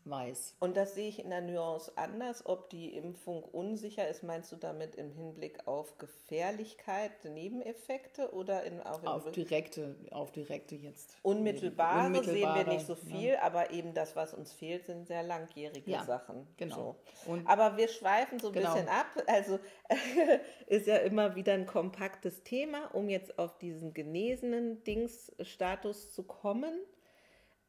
weiß. 0.05 0.55
Und 0.59 0.75
das 0.77 0.95
sehe 0.95 1.07
ich 1.09 1.19
in 1.23 1.29
der 1.29 1.41
Nuance 1.41 1.91
anders. 1.97 2.45
Ob 2.45 2.69
die 2.69 2.95
Impfung 2.95 3.43
unsicher 3.43 4.07
ist, 4.07 4.23
meinst 4.23 4.51
du 4.51 4.55
damit 4.55 4.95
im 4.95 5.11
Hinblick 5.11 5.67
auf 5.67 5.97
Gefährlichkeit, 5.97 7.11
Nebeneffekte 7.25 8.33
oder 8.33 8.63
in, 8.63 8.81
auch 8.81 9.03
Auf 9.03 9.31
direkte, 9.31 9.95
auf 10.11 10.31
direkte 10.31 10.75
jetzt. 10.75 11.17
unmittelbare, 11.21 12.03
sehen 12.03 12.13
wir 12.13 12.19
Unmittelbare, 12.21 12.69
nicht 12.69 12.85
so 12.85 12.93
ne? 12.93 12.99
viel, 12.99 13.35
aber 13.37 13.71
eben 13.71 13.93
das, 13.93 14.15
was 14.15 14.33
uns 14.33 14.51
fehlt, 14.53 14.85
sind 14.85 15.07
sehr 15.07 15.23
langjährige 15.23 15.89
Ja, 15.91 16.03
Sachen. 16.03 16.47
genau. 16.57 16.95
So. 17.25 17.39
Aber 17.45 17.77
wir 17.77 17.87
schweifen 17.87 18.39
so 18.39 18.47
ein 18.47 18.53
Genau. 18.53 18.73
bisschen 18.73 18.89
ab. 18.89 19.05
Also 19.27 19.59
ist 20.67 20.87
ja 20.87 20.97
immer 20.97 21.35
wieder 21.35 21.53
ein 21.53 21.65
kompaktes 21.65 22.43
Thema, 22.43 22.93
um 22.93 23.09
jetzt 23.09 23.37
auf 23.39 23.57
diesen 23.57 23.93
genesenen 23.93 24.83
Dingsstatus 24.83 26.11
zu 26.13 26.23
kommen. 26.23 26.73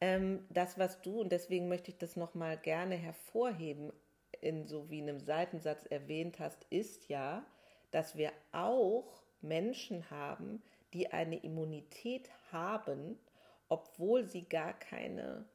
Ähm, 0.01 0.45
das, 0.49 0.77
was 0.77 1.01
du, 1.01 1.21
und 1.21 1.31
deswegen 1.31 1.67
möchte 1.67 1.91
ich 1.91 1.97
das 1.97 2.15
nochmal 2.15 2.57
gerne 2.57 2.95
hervorheben, 2.95 3.91
in 4.41 4.65
so 4.65 4.89
wie 4.89 5.01
einem 5.01 5.19
Seitensatz 5.19 5.85
erwähnt 5.85 6.39
hast, 6.39 6.65
ist 6.69 7.07
ja, 7.07 7.45
dass 7.91 8.15
wir 8.17 8.31
auch 8.51 9.23
Menschen 9.41 10.09
haben, 10.09 10.61
die 10.93 11.11
eine 11.11 11.37
Immunität 11.37 12.29
haben, 12.51 13.17
obwohl 13.69 14.25
sie 14.25 14.43
gar 14.43 14.73
keine 14.73 15.45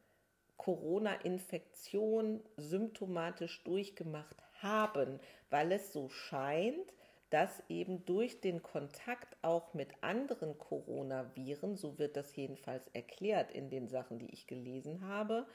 Corona-Infektion 0.57 2.43
symptomatisch 2.57 3.63
durchgemacht 3.65 4.43
haben, 4.63 5.21
weil 5.49 5.73
es 5.73 5.93
so 5.93 6.09
scheint, 6.09 6.93
dass 7.31 7.63
eben 7.69 8.05
durch 8.05 8.41
den 8.41 8.63
Kontakt 8.63 9.37
auch 9.43 9.73
mit 9.75 10.03
anderen 10.03 10.59
Coronaviren, 10.59 11.77
so 11.77 11.99
wird 11.99 12.17
das 12.17 12.35
jedenfalls 12.37 12.89
erklärt 12.89 13.53
in 13.53 13.71
den 13.71 13.89
Sachen, 13.89 14.19
die 14.19 14.31
ich 14.33 14.47
gelesen 14.47 15.07
habe, 15.07 15.47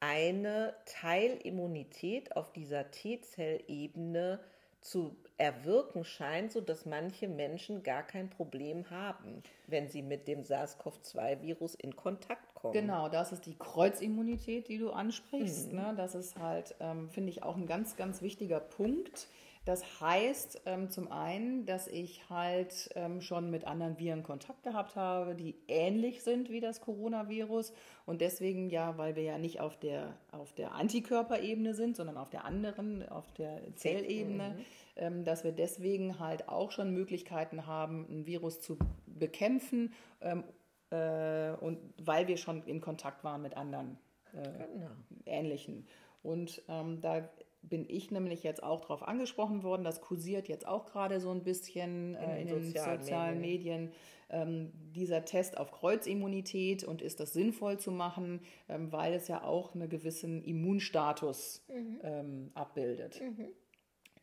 eine 0.00 0.74
Teilimmunität 0.86 2.36
auf 2.36 2.52
dieser 2.52 2.90
T-Zellebene 2.90 4.40
zu 4.80 5.16
erwirken 5.38 6.04
scheint, 6.04 6.52
sodass 6.52 6.86
manche 6.86 7.28
Menschen 7.28 7.82
gar 7.82 8.04
kein 8.04 8.30
Problem 8.30 8.88
haben, 8.90 9.42
wenn 9.66 9.88
sie 9.88 10.02
mit 10.02 10.28
dem 10.28 10.44
SARS-CoV-2-Virus 10.44 11.74
in 11.74 11.96
Kontakt 11.96 12.54
kommen. 12.54 12.74
Genau, 12.74 13.08
das 13.08 13.32
ist 13.32 13.46
die 13.46 13.56
Kreuzimmunität, 13.58 14.68
die 14.68 14.78
du 14.78 14.86
Mhm. 14.86 14.94
ansprichst. 14.94 15.72
Ne? 15.72 15.94
Das 15.96 16.14
ist 16.14 16.38
halt, 16.38 16.76
ähm, 16.80 17.10
finde 17.10 17.30
ich, 17.30 17.42
auch 17.42 17.56
ein 17.56 17.66
ganz, 17.66 17.96
ganz 17.96 18.22
wichtiger 18.22 18.60
Punkt. 18.60 19.28
Das 19.68 20.00
heißt 20.00 20.62
ähm, 20.64 20.88
zum 20.88 21.12
einen, 21.12 21.66
dass 21.66 21.88
ich 21.88 22.30
halt 22.30 22.88
ähm, 22.94 23.20
schon 23.20 23.50
mit 23.50 23.66
anderen 23.66 23.98
Viren 23.98 24.22
Kontakt 24.22 24.62
gehabt 24.62 24.96
habe, 24.96 25.34
die 25.34 25.56
ähnlich 25.68 26.22
sind 26.22 26.48
wie 26.48 26.60
das 26.60 26.80
Coronavirus. 26.80 27.74
Und 28.06 28.22
deswegen 28.22 28.70
ja, 28.70 28.96
weil 28.96 29.14
wir 29.14 29.24
ja 29.24 29.36
nicht 29.36 29.60
auf 29.60 29.78
der, 29.78 30.16
auf 30.32 30.54
der 30.54 30.72
Antikörperebene 30.72 31.74
sind, 31.74 31.96
sondern 31.96 32.16
auf 32.16 32.30
der 32.30 32.46
anderen, 32.46 33.06
auf 33.10 33.30
der 33.32 33.60
Zellebene, 33.74 34.56
ähm, 34.96 35.26
dass 35.26 35.44
wir 35.44 35.52
deswegen 35.52 36.18
halt 36.18 36.48
auch 36.48 36.70
schon 36.70 36.94
Möglichkeiten 36.94 37.66
haben, 37.66 38.06
ein 38.08 38.24
Virus 38.24 38.62
zu 38.62 38.78
bekämpfen. 39.04 39.92
Ähm, 40.22 40.44
äh, 40.88 41.50
und 41.60 41.78
weil 42.02 42.26
wir 42.26 42.38
schon 42.38 42.62
in 42.62 42.80
Kontakt 42.80 43.22
waren 43.22 43.42
mit 43.42 43.54
anderen 43.54 43.98
Genau. 44.32 44.90
ähnlichen. 45.24 45.86
Und 46.22 46.62
ähm, 46.68 47.00
da 47.00 47.28
bin 47.68 47.84
ich 47.88 48.10
nämlich 48.10 48.42
jetzt 48.42 48.62
auch 48.62 48.80
drauf 48.80 49.02
angesprochen 49.02 49.62
worden. 49.62 49.84
Das 49.84 50.00
kursiert 50.00 50.48
jetzt 50.48 50.66
auch 50.66 50.86
gerade 50.86 51.20
so 51.20 51.30
ein 51.30 51.42
bisschen 51.42 52.14
äh, 52.14 52.40
in, 52.40 52.46
den 52.48 52.56
den 52.56 52.64
sozialen 52.66 53.00
sozialen, 53.00 53.40
Medien. 53.40 53.92
Ähm, 54.30 54.72
dieser 54.94 55.24
Test 55.24 55.56
auf 55.56 55.72
Kreuzimmunität 55.72 56.84
und 56.84 57.00
ist 57.00 57.18
das 57.18 57.32
sinnvoll 57.32 57.78
zu 57.78 57.90
machen, 57.90 58.40
ähm, 58.68 58.92
weil 58.92 59.14
es 59.14 59.26
ja 59.26 59.42
auch 59.42 59.74
einen 59.74 59.88
gewissen 59.88 60.42
Immunstatus 60.42 61.64
ähm, 62.02 62.50
abbildet. 62.54 63.22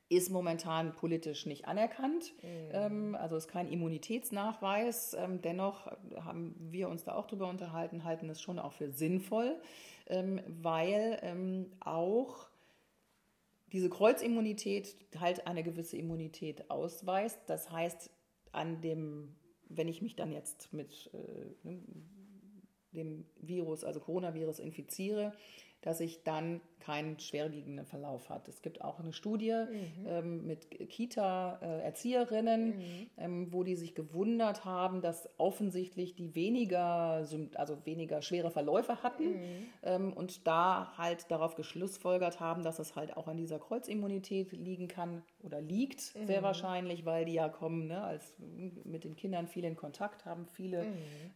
Ist 0.08 0.30
momentan 0.30 0.94
politisch 0.94 1.48
nicht 1.48 1.68
anerkannt, 1.68 2.36
ähm, 2.44 3.16
also 3.16 3.36
ist 3.36 3.48
kein 3.48 3.68
Immunitätsnachweis. 3.68 5.16
Ähm, 5.20 5.42
dennoch 5.42 5.88
haben 6.18 6.56
wir 6.60 6.90
uns 6.90 7.04
da 7.04 7.16
auch 7.16 7.26
drüber 7.26 7.50
unterhalten, 7.50 8.04
halten 8.04 8.30
es 8.30 8.40
schon 8.40 8.60
auch 8.60 8.74
für 8.74 8.92
sinnvoll, 8.92 9.60
ähm, 10.06 10.40
weil 10.48 11.66
auch 11.80 12.48
diese 13.76 13.90
Kreuzimmunität 13.90 14.96
halt 15.20 15.48
eine 15.48 15.62
gewisse 15.62 15.98
Immunität 15.98 16.70
ausweist. 16.70 17.38
Das 17.48 17.70
heißt, 17.70 18.10
an 18.54 18.80
dem, 18.80 19.36
wenn 19.68 19.90
ich 19.90 20.02
mich 20.02 20.16
dann 20.16 20.32
jetzt 20.32 20.72
mit 20.72 21.12
äh, 21.14 21.68
ne, 21.68 21.84
dem 22.94 23.26
Virus, 23.42 23.84
also 23.84 24.00
Coronavirus, 24.00 24.60
infiziere, 24.60 25.34
dass 25.86 26.02
ich 26.02 26.24
dann 26.24 26.60
keinen 26.86 27.20
schwerwiegenden 27.20 27.86
Verlauf 27.86 28.30
hat. 28.30 28.48
Es 28.48 28.62
gibt 28.62 28.82
auch 28.82 29.00
eine 29.00 29.12
Studie 29.12 29.56
ähm, 30.06 30.46
mit 30.46 30.70
Kita-Erzieherinnen, 30.70 32.76
ähm, 33.18 33.52
wo 33.52 33.64
die 33.64 33.76
sich 33.76 33.96
gewundert 33.96 34.66
haben, 34.66 35.02
dass 35.02 35.28
offensichtlich 35.38 36.14
die 36.14 36.36
weniger, 36.36 37.26
also 37.56 37.78
weniger 37.86 38.22
schwere 38.22 38.52
Verläufe 38.52 39.02
hatten 39.02 39.34
ähm, 39.82 40.14
und 40.14 40.46
da 40.46 40.94
halt 40.96 41.32
darauf 41.32 41.56
geschlussfolgert 41.56 42.40
haben, 42.40 42.62
dass 42.62 42.78
es 42.78 42.96
halt 42.96 43.18
auch 43.18 43.28
an 43.28 43.38
dieser 43.38 43.58
Kreuzimmunität 43.58 44.52
liegen 44.52 44.88
kann 44.88 45.24
oder 45.42 45.62
liegt, 45.62 46.02
sehr 46.02 46.44
wahrscheinlich, 46.44 47.06
weil 47.06 47.26
die 47.26 47.34
ja 47.34 47.50
kommen, 47.50 47.88
ne, 47.88 48.04
als 48.04 48.36
mit 48.84 49.04
den 49.04 49.16
Kindern 49.16 49.48
viel 49.48 49.64
in 49.64 49.76
Kontakt 49.76 50.26
haben, 50.26 50.46
viele 50.46 50.86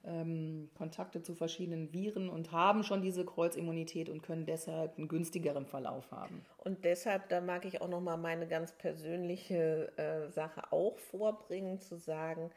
ähm, 0.05 0.69
Kontakte 0.75 1.23
zu 1.23 1.33
verschiedenen 1.33 1.91
Viren 1.91 2.29
und 2.29 2.51
haben 2.51 2.83
schon 2.83 3.01
diese 3.01 3.25
Kreuzimmunität 3.25 4.09
und 4.09 4.21
können 4.21 4.38
deshalb 4.45 4.97
einen 4.97 5.07
günstigeren 5.07 5.65
Verlauf 5.65 6.11
haben. 6.11 6.45
Und 6.57 6.85
deshalb, 6.85 7.29
da 7.29 7.41
mag 7.41 7.65
ich 7.65 7.81
auch 7.81 7.87
noch 7.87 8.01
mal 8.01 8.17
meine 8.17 8.47
ganz 8.47 8.73
persönliche 8.73 9.91
äh, 9.97 10.29
Sache 10.29 10.71
auch 10.71 10.97
vorbringen, 10.97 11.79
zu 11.79 11.97
sagen, 11.97 12.51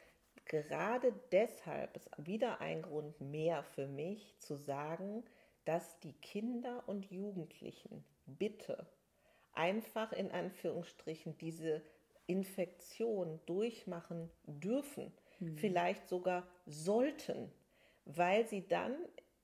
gerade 0.45 1.13
deshalb 1.31 1.95
ist 1.95 2.09
wieder 2.17 2.61
ein 2.61 2.81
Grund 2.81 3.19
mehr 3.21 3.63
für 3.63 3.87
mich 3.87 4.35
zu 4.39 4.55
sagen, 4.55 5.23
dass 5.65 5.99
die 5.99 6.13
Kinder 6.13 6.83
und 6.87 7.09
Jugendlichen 7.09 8.03
bitte 8.25 8.85
einfach 9.53 10.11
in 10.11 10.31
Anführungsstrichen 10.31 11.37
diese 11.37 11.81
Infektion 12.25 13.39
durchmachen 13.45 14.29
dürfen, 14.45 15.11
vielleicht 15.55 16.07
sogar 16.07 16.47
sollten, 16.65 17.51
weil 18.05 18.47
sie 18.47 18.67
dann 18.67 18.95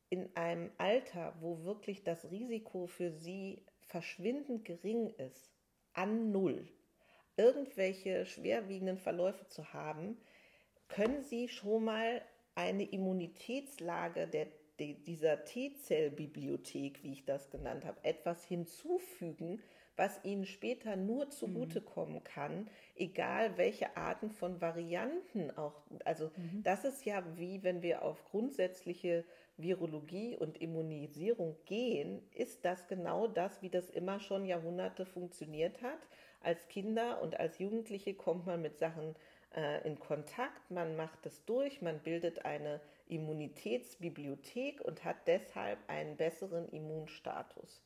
in 0.09 0.35
einem 0.35 0.71
Alter, 0.77 1.35
wo 1.39 1.63
wirklich 1.63 2.03
das 2.03 2.29
Risiko 2.31 2.87
für 2.87 3.11
sie 3.11 3.63
verschwindend 3.81 4.65
gering 4.65 5.09
ist, 5.09 5.51
an 5.93 6.31
Null, 6.31 6.67
irgendwelche 7.37 8.25
schwerwiegenden 8.25 8.97
Verläufe 8.97 9.47
zu 9.47 9.73
haben, 9.73 10.17
können 10.87 11.23
sie 11.23 11.47
schon 11.47 11.85
mal 11.85 12.21
eine 12.55 12.83
Immunitätslage 12.83 14.27
der, 14.27 14.47
dieser 14.79 15.43
T-Zell-Bibliothek, 15.43 17.03
wie 17.03 17.13
ich 17.13 17.25
das 17.25 17.49
genannt 17.49 17.85
habe, 17.85 18.03
etwas 18.03 18.43
hinzufügen, 18.45 19.61
was 19.95 20.23
ihnen 20.23 20.45
später 20.45 20.95
nur 20.95 21.29
zugutekommen 21.29 22.23
kann, 22.23 22.69
egal 22.95 23.57
welche 23.57 23.97
Arten 23.97 24.31
von 24.31 24.61
Varianten 24.61 25.51
auch. 25.51 25.83
Also 26.05 26.31
das 26.63 26.85
ist 26.85 27.03
ja 27.05 27.21
wie, 27.37 27.63
wenn 27.63 27.81
wir 27.81 28.03
auf 28.03 28.23
grundsätzliche 28.23 29.25
Virologie 29.61 30.37
und 30.37 30.61
Immunisierung 30.61 31.57
gehen, 31.65 32.21
ist 32.33 32.65
das 32.65 32.87
genau 32.87 33.27
das, 33.27 33.61
wie 33.61 33.69
das 33.69 33.89
immer 33.89 34.19
schon 34.19 34.45
Jahrhunderte 34.45 35.05
funktioniert 35.05 35.81
hat. 35.81 35.99
Als 36.41 36.67
Kinder 36.67 37.21
und 37.21 37.39
als 37.39 37.59
Jugendliche 37.59 38.13
kommt 38.13 38.45
man 38.45 38.61
mit 38.61 38.77
Sachen 38.77 39.15
äh, 39.55 39.85
in 39.87 39.99
Kontakt, 39.99 40.71
man 40.71 40.95
macht 40.95 41.25
es 41.25 41.43
durch, 41.45 41.81
man 41.81 41.99
bildet 41.99 42.45
eine 42.45 42.79
Immunitätsbibliothek 43.07 44.81
und 44.81 45.03
hat 45.03 45.27
deshalb 45.27 45.79
einen 45.87 46.15
besseren 46.15 46.69
Immunstatus. 46.69 47.83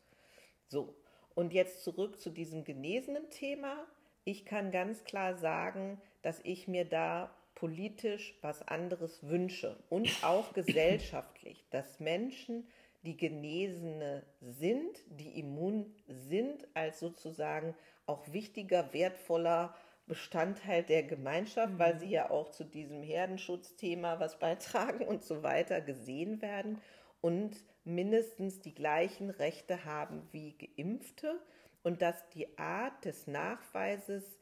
So, 0.67 0.95
und 1.35 1.53
jetzt 1.53 1.83
zurück 1.83 2.19
zu 2.19 2.29
diesem 2.29 2.63
genesenen 2.63 3.29
Thema. 3.29 3.87
Ich 4.23 4.45
kann 4.45 4.71
ganz 4.71 5.03
klar 5.03 5.35
sagen, 5.35 6.01
dass 6.21 6.39
ich 6.43 6.67
mir 6.67 6.85
da 6.85 7.35
politisch 7.55 8.37
was 8.41 8.67
anderes 8.67 9.23
wünsche 9.27 9.77
und 9.89 10.09
auch 10.23 10.53
gesellschaftlich, 10.53 11.65
dass 11.69 11.99
Menschen, 11.99 12.67
die 13.03 13.17
Genesene 13.17 14.23
sind, 14.41 15.03
die 15.07 15.39
immun 15.39 15.93
sind, 16.07 16.67
als 16.73 16.99
sozusagen 16.99 17.75
auch 18.05 18.31
wichtiger, 18.31 18.93
wertvoller 18.93 19.75
Bestandteil 20.05 20.83
der 20.83 21.03
Gemeinschaft, 21.03 21.79
weil 21.79 21.99
sie 21.99 22.09
ja 22.09 22.29
auch 22.29 22.51
zu 22.51 22.63
diesem 22.63 23.03
Herdenschutzthema 23.03 24.19
was 24.19 24.39
beitragen 24.39 25.05
und 25.05 25.23
so 25.23 25.43
weiter 25.43 25.81
gesehen 25.81 26.41
werden 26.41 26.81
und 27.21 27.55
mindestens 27.85 28.59
die 28.59 28.73
gleichen 28.73 29.29
Rechte 29.29 29.85
haben 29.85 30.27
wie 30.31 30.57
Geimpfte 30.57 31.39
und 31.83 32.01
dass 32.01 32.27
die 32.29 32.57
Art 32.57 33.05
des 33.05 33.27
Nachweises 33.27 34.39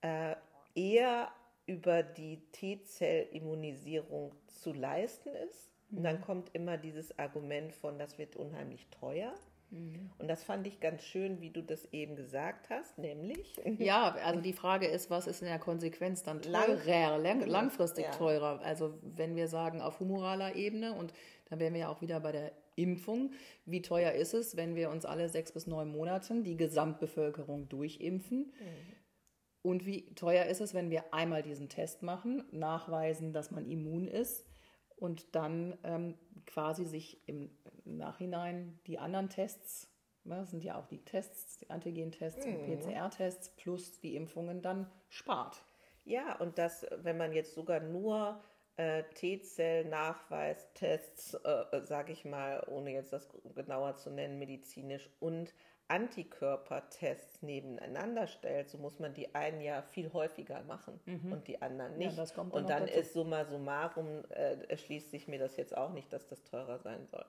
äh, 0.00 0.34
eher 0.74 1.30
über 1.70 2.02
die 2.02 2.40
T-Zell-Immunisierung 2.50 4.32
zu 4.48 4.72
leisten 4.72 5.30
ist. 5.48 5.70
Und 5.92 6.02
dann 6.02 6.20
kommt 6.20 6.50
immer 6.52 6.76
dieses 6.76 7.16
Argument 7.18 7.72
von, 7.72 7.96
das 7.98 8.18
wird 8.18 8.34
unheimlich 8.34 8.88
teuer. 8.90 9.32
Und 10.18 10.26
das 10.26 10.42
fand 10.42 10.66
ich 10.66 10.80
ganz 10.80 11.04
schön, 11.04 11.40
wie 11.40 11.50
du 11.50 11.62
das 11.62 11.84
eben 11.92 12.16
gesagt 12.16 12.70
hast, 12.70 12.98
nämlich. 12.98 13.60
Ja, 13.78 14.16
also 14.24 14.40
die 14.40 14.52
Frage 14.52 14.88
ist, 14.88 15.10
was 15.10 15.28
ist 15.28 15.42
in 15.42 15.46
der 15.48 15.60
Konsequenz 15.60 16.24
dann 16.24 16.42
teurer, 16.42 17.18
lang, 17.18 17.46
langfristig 17.46 18.06
Ja. 18.06 18.10
teurer? 18.10 18.60
Also 18.64 18.98
wenn 19.02 19.36
wir 19.36 19.46
sagen 19.46 19.80
auf 19.80 20.00
humoraler 20.00 20.56
Ebene 20.56 20.94
und 20.94 21.12
dann 21.48 21.60
wären 21.60 21.74
wir 21.74 21.82
ja 21.82 21.88
auch 21.88 22.00
wieder 22.00 22.18
bei 22.18 22.32
der 22.32 22.52
Impfung. 22.74 23.32
Wie 23.64 23.82
teuer 23.82 24.12
ist 24.12 24.34
es, 24.34 24.56
wenn 24.56 24.74
wir 24.74 24.90
uns 24.90 25.04
alle 25.04 25.28
sechs 25.28 25.52
bis 25.52 25.66
neun 25.66 25.88
Monaten 25.88 26.42
die 26.42 26.56
Gesamtbevölkerung 26.56 27.68
durchimpfen? 27.68 28.52
Und 29.62 29.84
wie 29.84 30.14
teuer 30.14 30.46
ist 30.46 30.60
es, 30.60 30.74
wenn 30.74 30.90
wir 30.90 31.12
einmal 31.12 31.42
diesen 31.42 31.68
Test 31.68 32.02
machen, 32.02 32.44
nachweisen, 32.50 33.32
dass 33.32 33.50
man 33.50 33.66
immun 33.66 34.08
ist 34.08 34.46
und 34.96 35.34
dann 35.34 35.78
ähm, 35.84 36.14
quasi 36.46 36.84
sich 36.84 37.26
im 37.28 37.50
Nachhinein 37.84 38.78
die 38.86 38.98
anderen 38.98 39.28
Tests, 39.28 39.88
ne, 40.24 40.36
das 40.36 40.50
sind 40.50 40.64
ja 40.64 40.78
auch 40.78 40.86
die 40.86 41.04
Tests, 41.04 41.58
die 41.58 41.70
Antigen-Tests 41.70 42.46
und 42.46 42.66
PCR-Tests 42.66 43.56
plus 43.56 44.00
die 44.00 44.16
Impfungen 44.16 44.62
dann 44.62 44.90
spart. 45.08 45.62
Ja, 46.04 46.36
und 46.38 46.58
das, 46.58 46.86
wenn 46.96 47.18
man 47.18 47.32
jetzt 47.32 47.54
sogar 47.54 47.80
nur 47.80 48.42
äh, 48.76 49.02
T-Zell-Nachweistests, 49.14 51.34
äh, 51.34 51.82
sage 51.84 52.12
ich 52.12 52.24
mal, 52.24 52.64
ohne 52.68 52.92
jetzt 52.92 53.12
das 53.12 53.28
genauer 53.54 53.96
zu 53.96 54.10
nennen, 54.10 54.38
medizinisch 54.38 55.10
und 55.20 55.54
Antikörpertests 55.90 57.42
nebeneinander 57.42 58.26
stellt, 58.28 58.70
so 58.70 58.78
muss 58.78 58.98
man 59.00 59.12
die 59.12 59.34
einen 59.34 59.60
ja 59.60 59.82
viel 59.82 60.12
häufiger 60.12 60.62
machen 60.62 61.00
und 61.30 61.48
die 61.48 61.60
anderen 61.60 62.00
Ja, 62.00 62.10
nicht. 62.10 62.34
kommt 62.34 62.54
dann 62.54 62.62
und 62.62 62.70
dann 62.70 62.86
ist 62.86 63.12
summa 63.12 63.44
summarum, 63.44 64.24
äh, 64.30 64.56
erschließt 64.68 65.10
sich 65.10 65.26
mir 65.26 65.38
das 65.38 65.56
jetzt 65.56 65.76
auch 65.76 65.92
nicht, 65.92 66.12
dass 66.12 66.26
das 66.28 66.44
teurer 66.44 66.78
sein 66.78 67.06
soll. 67.10 67.24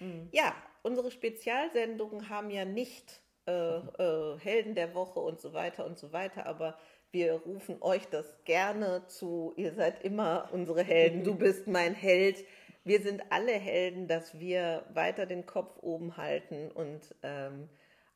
Mhm. 0.00 0.28
Ja, 0.32 0.54
unsere 0.82 1.10
Spezialsendungen 1.10 2.28
haben 2.28 2.50
ja 2.50 2.64
nicht 2.64 3.22
äh, 3.46 3.52
äh, 3.78 4.38
Helden 4.38 4.74
der 4.74 4.94
Woche 4.94 5.20
und 5.20 5.40
so 5.40 5.54
weiter 5.54 5.86
und 5.86 5.98
so 5.98 6.12
weiter, 6.12 6.46
aber 6.46 6.76
wir 7.10 7.32
rufen 7.34 7.80
euch 7.80 8.06
das 8.08 8.44
gerne 8.44 9.06
zu. 9.06 9.54
Ihr 9.56 9.72
seid 9.72 10.02
immer 10.02 10.48
unsere 10.52 10.82
Helden. 10.82 11.22
Du 11.22 11.34
bist 11.38 11.68
mein 11.68 11.94
Held. 11.94 12.44
Wir 12.82 13.00
sind 13.00 13.22
alle 13.30 13.52
Helden, 13.52 14.08
dass 14.08 14.38
wir 14.38 14.84
weiter 14.92 15.24
den 15.24 15.46
Kopf 15.46 15.78
oben 15.80 16.16
halten 16.18 16.70
und 16.72 17.00
ähm, 17.22 17.68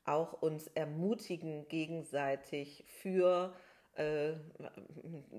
auch 0.09 0.33
uns 0.43 0.67
ermutigen 0.69 1.69
gegenseitig 1.69 2.85
für 2.87 3.55
äh, 3.95 4.35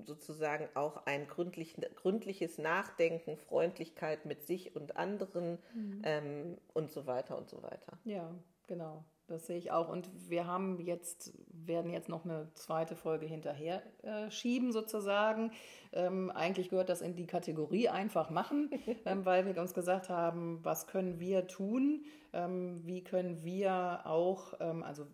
sozusagen 0.04 0.68
auch 0.74 1.06
ein 1.06 1.26
gründlich, 1.26 1.76
gründliches 1.96 2.58
Nachdenken, 2.58 3.36
Freundlichkeit 3.36 4.26
mit 4.26 4.42
sich 4.42 4.76
und 4.76 4.96
anderen 4.96 5.58
ähm, 6.02 6.58
und 6.74 6.90
so 6.90 7.06
weiter 7.06 7.38
und 7.38 7.48
so 7.48 7.62
weiter. 7.62 7.98
Ja, 8.04 8.34
genau. 8.66 9.04
Das 9.30 9.46
sehe 9.46 9.58
ich 9.58 9.70
auch. 9.70 9.88
Und 9.88 10.10
wir 10.28 10.46
haben 10.46 10.80
jetzt, 10.80 11.32
werden 11.52 11.90
jetzt 11.92 12.08
noch 12.08 12.24
eine 12.24 12.48
zweite 12.54 12.96
Folge 12.96 13.26
hinterher 13.26 13.80
äh, 14.02 14.28
schieben 14.30 14.72
sozusagen. 14.72 15.52
Ähm, 15.92 16.30
eigentlich 16.30 16.68
gehört 16.68 16.88
das 16.88 17.00
in 17.00 17.14
die 17.14 17.26
Kategorie 17.26 17.88
einfach 17.88 18.30
machen, 18.30 18.70
ähm, 19.06 19.24
weil 19.24 19.46
wir 19.46 19.60
uns 19.60 19.72
gesagt 19.72 20.08
haben, 20.08 20.58
was 20.64 20.88
können 20.88 21.20
wir 21.20 21.46
tun? 21.46 22.04
Ähm, 22.32 22.80
wie 22.84 23.02
können 23.04 23.44
wir 23.44 24.00
auch, 24.04 24.54
ähm, 24.60 24.82
also 24.82 25.06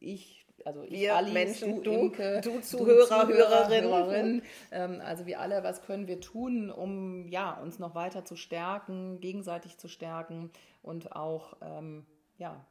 ich, 0.00 0.44
also 0.66 0.82
ich, 0.82 0.92
Wir 0.92 1.16
Alice, 1.16 1.32
Menschen, 1.32 1.82
du- 1.82 1.92
Imke, 1.92 2.40
du 2.42 2.60
Zuhörer, 2.60 3.06
Zuhörer, 3.06 3.68
Hörerin. 3.68 3.84
Hörerin, 3.84 4.42
ähm, 4.70 5.00
also 5.02 5.24
wir 5.24 5.40
alle, 5.40 5.62
was 5.62 5.82
können 5.82 6.06
wir 6.06 6.20
tun, 6.20 6.70
um 6.70 7.26
ja, 7.28 7.58
uns 7.60 7.78
noch 7.78 7.94
weiter 7.94 8.24
zu 8.26 8.36
stärken, 8.36 9.20
gegenseitig 9.20 9.78
zu 9.78 9.88
stärken 9.88 10.50
und 10.82 11.16
auch 11.16 11.56
ähm, 11.62 12.04
ja, 12.38 12.64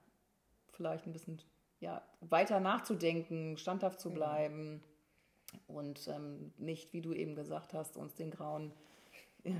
vielleicht 0.73 1.05
ein 1.05 1.13
bisschen 1.13 1.41
ja, 1.79 2.01
weiter 2.21 2.59
nachzudenken, 2.59 3.57
standhaft 3.57 3.99
zu 3.99 4.11
bleiben 4.11 4.83
und 5.67 6.07
ähm, 6.07 6.53
nicht, 6.57 6.93
wie 6.93 7.01
du 7.01 7.13
eben 7.13 7.35
gesagt 7.35 7.73
hast, 7.73 7.97
uns 7.97 8.15
den 8.15 8.31
grauen 8.31 8.73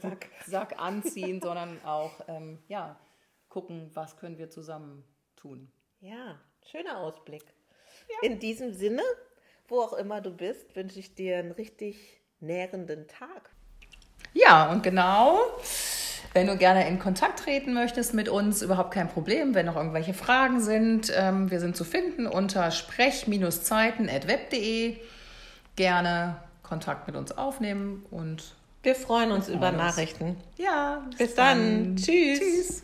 Sack, 0.00 0.28
Sack 0.46 0.78
anziehen, 0.78 1.40
sondern 1.40 1.82
auch 1.84 2.12
ähm, 2.28 2.58
ja, 2.68 2.98
gucken, 3.48 3.90
was 3.94 4.16
können 4.16 4.38
wir 4.38 4.50
zusammen 4.50 5.04
tun. 5.36 5.70
Ja, 6.00 6.40
schöner 6.70 6.98
Ausblick. 6.98 7.44
In 8.22 8.38
diesem 8.38 8.72
Sinne, 8.72 9.02
wo 9.68 9.80
auch 9.80 9.92
immer 9.94 10.20
du 10.20 10.30
bist, 10.30 10.74
wünsche 10.76 10.98
ich 10.98 11.14
dir 11.14 11.38
einen 11.38 11.52
richtig 11.52 12.20
nährenden 12.40 13.08
Tag. 13.08 13.50
Ja, 14.32 14.70
und 14.70 14.82
genau. 14.82 15.38
Wenn 16.32 16.46
du 16.46 16.56
gerne 16.56 16.88
in 16.88 16.98
Kontakt 16.98 17.40
treten 17.40 17.74
möchtest 17.74 18.14
mit 18.14 18.28
uns, 18.28 18.62
überhaupt 18.62 18.92
kein 18.92 19.08
Problem. 19.08 19.54
Wenn 19.54 19.66
noch 19.66 19.76
irgendwelche 19.76 20.14
Fragen 20.14 20.60
sind, 20.60 21.12
ähm, 21.16 21.50
wir 21.50 21.60
sind 21.60 21.76
zu 21.76 21.84
finden 21.84 22.26
unter 22.26 22.70
sprech-zeiten.web.de. 22.70 24.96
Gerne 25.76 26.36
Kontakt 26.62 27.06
mit 27.06 27.16
uns 27.16 27.36
aufnehmen 27.36 28.04
und 28.10 28.54
Wir 28.82 28.94
freuen 28.94 29.30
uns 29.32 29.48
über. 29.48 29.72
Nachrichten. 29.72 30.36
ja, 30.56 31.02
Bis 31.18 31.34
dann. 31.34 31.96
Tschüss. 31.96 32.38
Tschüss. 32.40 32.82